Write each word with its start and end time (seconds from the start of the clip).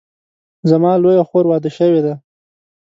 زما 0.69 0.91
لویه 1.03 1.23
خور 1.29 1.45
واده 1.47 1.69
شوې 1.77 2.01
ده 2.05 2.13